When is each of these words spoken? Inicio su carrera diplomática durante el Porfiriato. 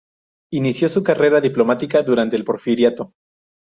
Inicio 0.53 0.89
su 0.89 1.03
carrera 1.03 1.39
diplomática 1.39 2.01
durante 2.01 2.35
el 2.35 2.43
Porfiriato. 2.43 3.13